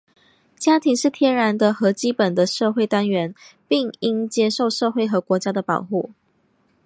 [0.57, 3.35] 家庭是天然的和基本的社会单元,
[3.67, 6.09] 并应受社会和国家的保护。